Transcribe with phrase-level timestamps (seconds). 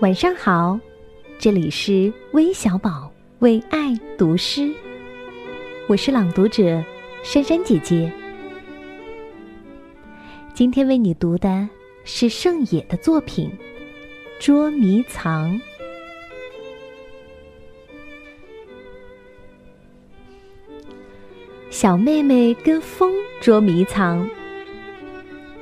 [0.00, 0.78] 晚上好，
[1.40, 4.72] 这里是微小宝为爱读诗，
[5.88, 6.80] 我是朗读者
[7.24, 8.12] 珊珊姐姐。
[10.54, 11.68] 今天为你读的
[12.04, 13.50] 是盛野的作品
[14.38, 15.52] 《捉迷藏》。
[21.70, 24.30] 小妹妹跟风捉迷藏，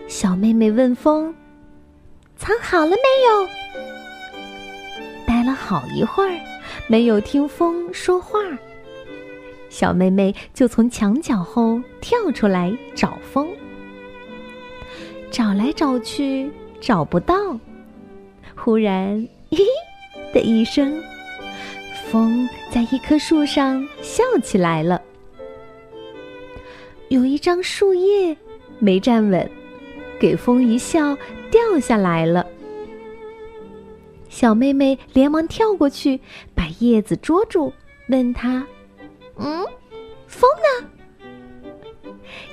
[0.06, 1.34] 小妹妹问风
[2.36, 3.48] ：“藏好了没有？”
[5.46, 6.38] 了好一会儿，
[6.88, 8.40] 没有听风说话。
[9.70, 13.48] 小妹妹就从墙角后跳出来找风，
[15.30, 17.34] 找来找去找不到。
[18.56, 19.16] 忽然，
[19.50, 19.60] 咦
[20.32, 21.00] 的一声，
[22.10, 25.00] 风在一棵树上笑起来了。
[27.08, 28.36] 有一张树叶
[28.78, 29.48] 没站稳，
[30.18, 31.16] 给风一笑
[31.50, 32.46] 掉下来了。
[34.28, 36.20] 小妹妹连忙跳过去
[36.54, 37.72] 把叶子捉住
[38.08, 38.66] 问她
[39.38, 39.64] 嗯？
[40.26, 40.48] 风
[40.82, 40.90] 呢？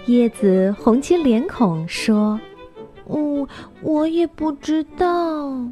[0.05, 2.39] 叶子红起脸孔说
[3.09, 3.47] 嗯
[3.81, 5.67] 我也不知道。